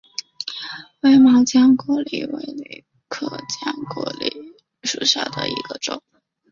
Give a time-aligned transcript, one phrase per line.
[0.99, 6.01] 灰毛浆果楝为楝科浆果楝属下的一个种。